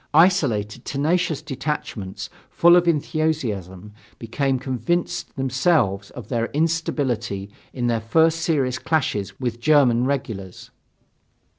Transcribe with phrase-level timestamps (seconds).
[0.15, 8.39] Isolated tenacious detachments full of enthusiasm became convinced themselves of their instability in their first
[8.41, 10.71] serious clashes with German regulars.